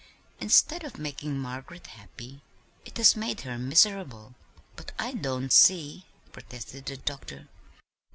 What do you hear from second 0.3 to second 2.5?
"Instead of making Margaret happy,